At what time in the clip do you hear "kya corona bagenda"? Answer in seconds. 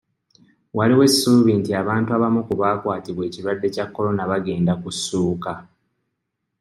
3.75-4.73